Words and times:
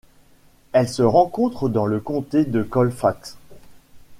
Elle 0.71 0.89
se 0.89 1.03
rencontre 1.03 1.69
dans 1.69 1.85
le 1.85 1.99
comté 1.99 2.43
de 2.43 2.63
Colfax. 2.63 3.37